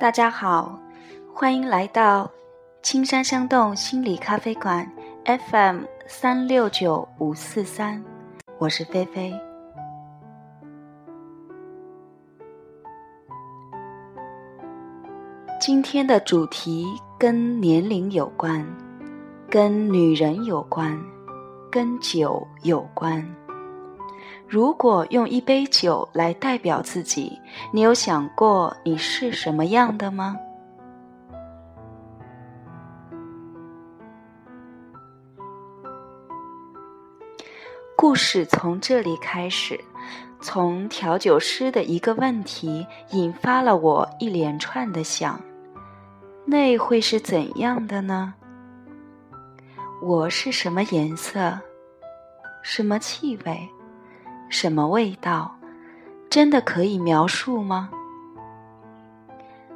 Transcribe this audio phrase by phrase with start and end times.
[0.00, 0.78] 大家好，
[1.34, 2.30] 欢迎来到
[2.84, 4.88] 青山香动心理咖啡馆
[5.24, 8.00] FM 三六九五四三，
[8.58, 9.34] 我是菲菲。
[15.60, 16.86] 今天的主题
[17.18, 18.64] 跟年龄有关，
[19.50, 20.96] 跟女人有关，
[21.72, 23.28] 跟酒有关。
[24.48, 27.38] 如果用一杯酒来代表自己，
[27.70, 30.34] 你有想过你是什么样的吗？
[37.94, 39.78] 故事从这里开始，
[40.40, 45.38] 从调酒师的一个问题引发了我一连串的想：
[46.46, 48.32] 那会是怎样的呢？
[50.00, 51.60] 我是什么颜色？
[52.62, 53.68] 什么气味？
[54.48, 55.54] 什么味道？
[56.30, 57.90] 真的可以描述吗？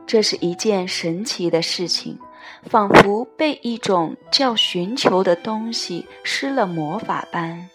[0.06, 2.18] 这是一件神奇的事情，
[2.64, 7.68] 仿佛被一种叫寻求的东西施了魔法般。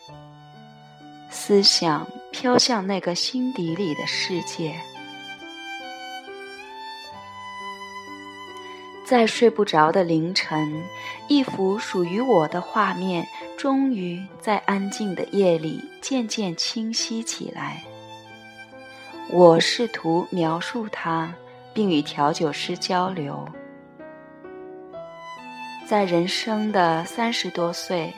[1.29, 4.75] 思想飘向那个心底里的世界，
[9.03, 10.83] 在睡不着的凌晨，
[11.27, 13.27] 一幅属于我的画面。
[13.57, 17.83] 终于在安静的夜里渐渐清晰起来。
[19.29, 21.33] 我试图描述它，
[21.73, 23.45] 并与调酒师交流。
[25.87, 28.13] 在人生的三十多岁，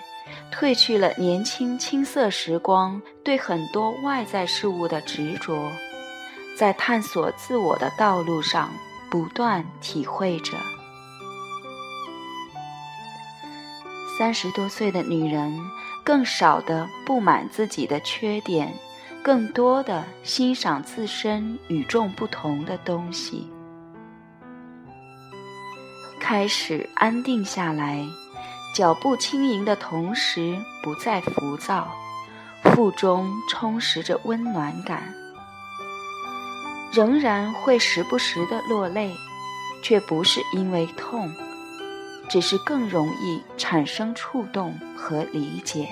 [0.52, 5.72] 褪去了年轻青涩时光对很多外在事物的执着，
[6.58, 8.70] 在探索自我的道路上
[9.10, 10.58] 不断体会着。
[14.20, 15.58] 三十多岁的女人，
[16.04, 18.78] 更少的不满自己的缺点，
[19.24, 23.50] 更多的欣赏自身与众不同的东西，
[26.20, 28.06] 开始安定下来，
[28.76, 31.88] 脚步轻盈的同时不再浮躁，
[32.62, 35.14] 腹中充实着温暖感，
[36.92, 39.16] 仍然会时不时的落泪，
[39.82, 41.34] 却不是因为痛。
[42.30, 45.90] 只是更容易产生触动和理解，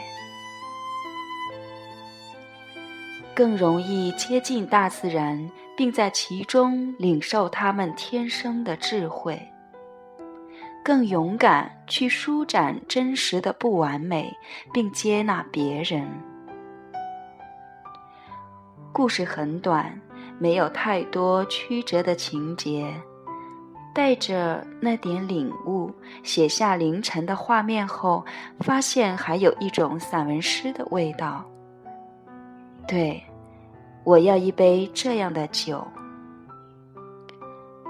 [3.35, 9.41] 更容易接近大自然，并在其中领受他们天生的智慧，
[10.83, 14.31] 更勇敢去舒展真实的不完美，
[14.71, 16.07] 并接纳别人。
[18.93, 19.99] 故事很短，
[20.39, 22.93] 没有太多曲折的情节。
[23.97, 25.91] 带着那点领悟，
[26.21, 28.23] 写下凌晨的画面后，
[28.59, 31.43] 发现还有一种散文诗的味道。
[32.87, 33.19] 对，
[34.03, 35.83] 我要一杯这样的酒。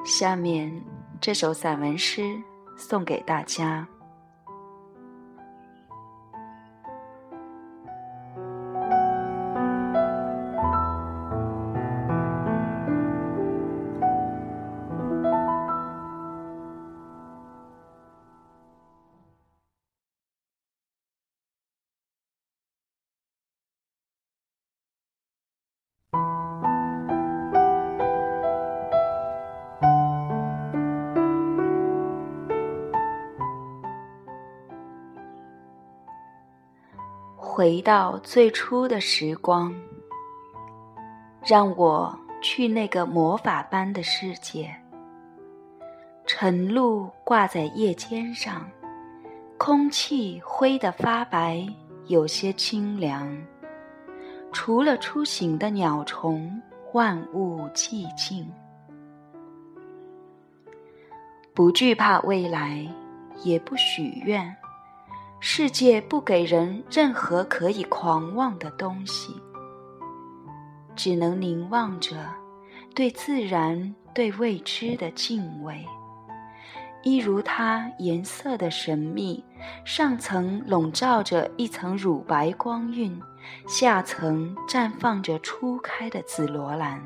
[0.05, 0.71] 下面
[1.19, 2.41] 这首散文诗
[2.77, 3.85] 送给大家。
[37.57, 39.73] 回到最初的时光，
[41.43, 44.71] 让我去那个魔法般的世界。
[46.27, 48.69] 晨露挂在叶尖上，
[49.57, 51.65] 空气灰得发白，
[52.05, 53.35] 有些清凉。
[54.51, 56.61] 除了初醒的鸟虫，
[56.93, 58.47] 万物寂静。
[61.55, 62.87] 不惧怕未来，
[63.43, 64.55] 也不许愿。
[65.39, 69.39] 世界不给人任何可以狂妄的东西，
[70.95, 72.15] 只能凝望着
[72.95, 75.85] 对自然、对未知的敬畏。
[77.03, 79.43] 一如它颜色的神秘，
[79.85, 83.21] 上层笼罩着一层乳白光晕，
[83.67, 86.99] 下层绽放着初开的紫罗兰。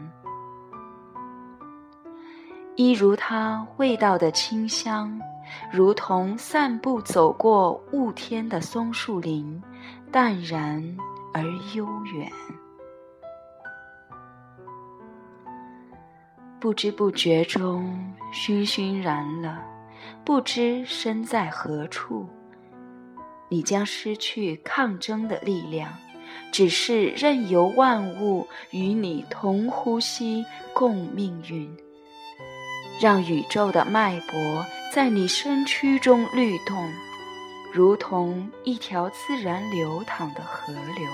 [2.77, 5.19] 一如它味道的清香。
[5.71, 9.61] 如同散步走过雾天的松树林，
[10.11, 10.97] 淡然
[11.33, 11.43] 而
[11.75, 12.31] 悠远。
[16.59, 19.63] 不知不觉中，熏熏然了，
[20.23, 22.29] 不知身在何处。
[23.49, 25.91] 你将失去抗争的力量，
[26.51, 31.75] 只是任由万物与你同呼吸，共命运。
[33.01, 36.91] 让宇宙的脉搏在你身躯中律动，
[37.71, 41.07] 如同一条自然流淌的河流。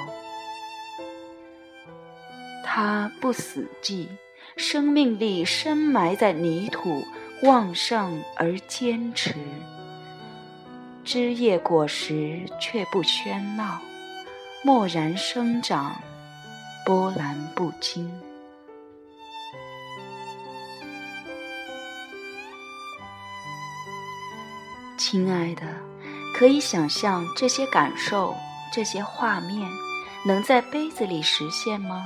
[2.66, 4.08] 它不死寂，
[4.56, 7.04] 生命力深埋在泥土，
[7.44, 9.36] 旺盛而坚持。
[11.04, 13.80] 枝叶果实却不喧闹，
[14.64, 16.02] 默然生长，
[16.84, 18.12] 波澜不惊。
[25.10, 25.62] 亲爱的，
[26.34, 28.36] 可以想象这些感受、
[28.74, 29.72] 这些画面
[30.26, 32.04] 能在杯子里实现吗？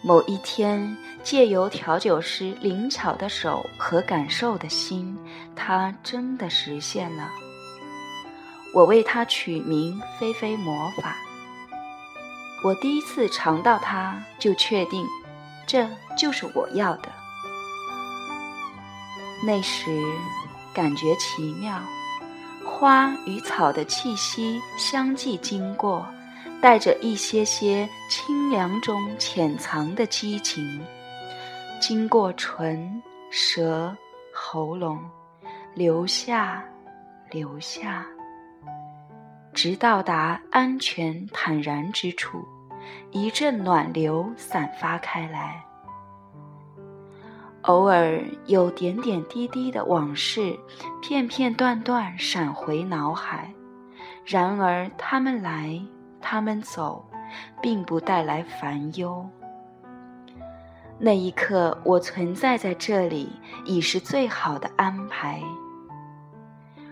[0.00, 5.14] 某一天，借由调酒师灵巧的手和感受的心，
[5.54, 7.30] 它真的实现了。
[8.72, 11.14] 我为它取名“菲菲魔法”。
[12.64, 15.06] 我第一次尝到它，就确定，
[15.66, 17.12] 这就是我要的。
[19.44, 20.02] 那时，
[20.76, 21.80] 感觉奇妙，
[22.62, 26.06] 花与草的气息相继经过。
[26.60, 30.80] 带着一些些清凉中潜藏的激情，
[31.80, 33.94] 经过唇、舌、
[34.32, 34.98] 喉咙，
[35.74, 36.64] 流下，
[37.30, 38.06] 流下，
[39.52, 42.42] 直到达安全坦然之处，
[43.12, 45.62] 一阵暖流散发开来。
[47.66, 50.58] 偶尔有点点滴滴的往事，
[51.00, 53.52] 片片段段闪回脑海，
[54.24, 55.80] 然而他们来。
[56.28, 57.04] 他们走，
[57.62, 59.24] 并不带来烦忧。
[60.98, 63.30] 那一刻，我存在在这里，
[63.64, 65.40] 已是最好的安排。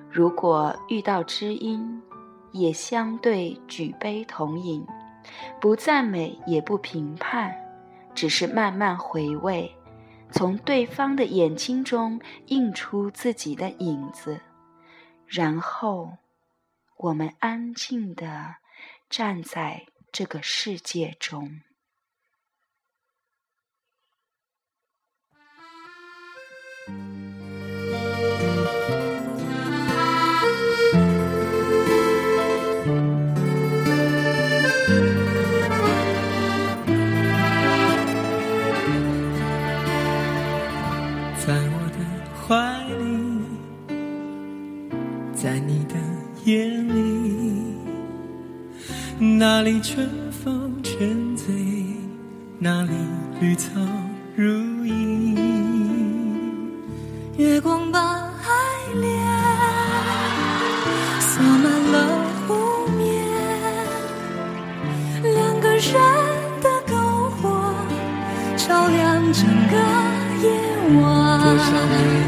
[0.09, 2.01] 如果遇到知音，
[2.53, 4.87] 也相对举杯同饮，
[5.61, 7.53] 不赞美也不评判，
[8.15, 9.69] 只是慢慢回味，
[10.35, 14.41] 从对方的眼睛中映出自己的影子，
[15.27, 16.19] 然后，
[16.99, 18.57] 我们安静的。
[19.11, 21.61] 站在这个世界中，
[49.87, 51.55] 春风沉醉，
[52.59, 52.91] 那里
[53.39, 53.69] 绿草
[54.35, 54.47] 如
[54.87, 55.37] 茵。
[57.37, 59.23] 月光把爱恋
[61.21, 63.27] 洒满了湖面，
[65.23, 65.83] 两个人
[66.63, 67.75] 的篝火
[68.57, 69.77] 照亮整个
[70.43, 70.49] 夜
[70.99, 72.24] 晚。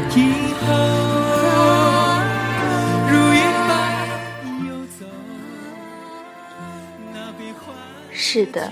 [8.11, 8.71] 是的，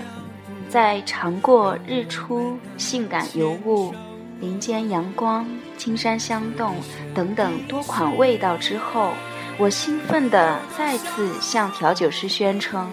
[0.68, 3.94] 在尝过日出、性感尤物、
[4.40, 5.46] 林间阳光、
[5.78, 6.74] 青山香动
[7.14, 9.12] 等等多款味道之后，
[9.58, 12.88] 我兴奋地再次向调酒师宣称：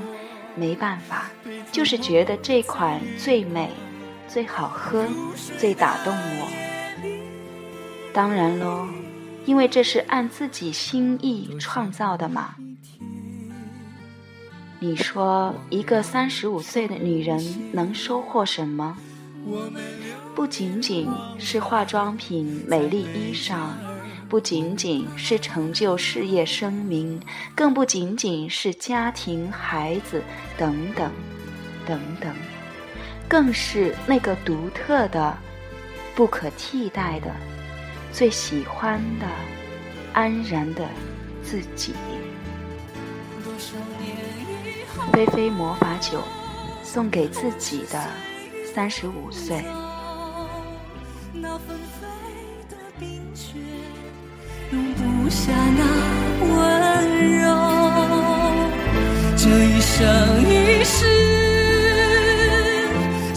[0.56, 1.26] 没办法，
[1.72, 3.70] 就是觉得这款最美、
[4.28, 5.08] 最好喝、
[5.58, 6.48] 最打动我。
[8.14, 8.88] 当然喽，
[9.46, 12.54] 因为这是按自己心意创造的嘛。
[14.84, 18.98] 你说，一个三十五岁的女人能收获什么？
[20.36, 21.10] 不仅仅
[21.40, 23.70] 是化妆品、美丽衣裳，
[24.28, 27.18] 不仅仅是成就事业、声名，
[27.56, 30.22] 更不仅仅是家庭、孩子
[30.58, 31.10] 等等
[31.88, 32.36] 等等，
[33.30, 35.34] 更是那个独特的、
[36.14, 37.32] 不可替代的、
[38.12, 39.26] 最喜欢的、
[40.12, 40.86] 安然的
[41.42, 41.94] 自己。
[45.14, 46.20] 菲菲魔法酒，
[46.84, 48.04] 送给自己的
[48.74, 49.64] 三十五岁。
[51.32, 52.08] 那纷飞
[52.68, 53.54] 的冰雪，
[54.72, 55.84] 容不下那
[56.42, 56.52] 温
[57.40, 57.46] 柔。
[59.38, 60.02] 这一生
[60.50, 61.06] 一世，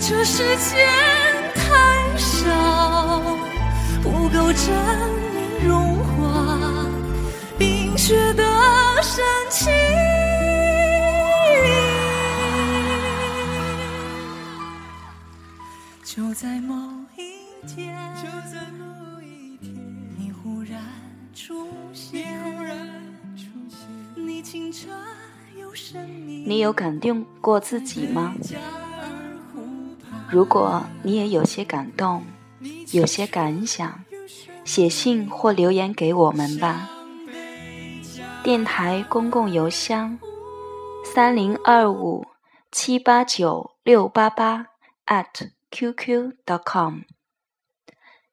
[0.00, 0.88] 这世间
[16.38, 16.74] 在某
[17.16, 19.74] 一天，就在某一天，
[20.18, 20.82] 你忽然
[21.34, 22.76] 出现，你忽然
[23.34, 24.90] 出现，你清澈
[25.58, 26.44] 又神秘。
[26.46, 28.34] 你有感动过自己吗？
[30.28, 32.22] 如果你也有些感动，
[32.92, 34.04] 有些感想，
[34.62, 36.90] 写信或留言给我们吧。
[38.42, 40.18] 电台公共邮箱：
[41.02, 42.26] 三零二五
[42.70, 44.66] 七八九六八八
[45.06, 47.00] at qq.com。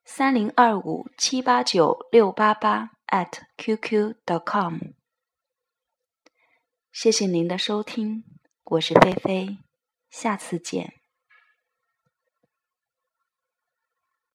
[0.04, 4.92] 三零二五七八九六八八 at qq.com，。
[6.92, 8.24] 谢谢您的收听，
[8.64, 9.58] 我是菲菲，
[10.10, 11.03] 下次见。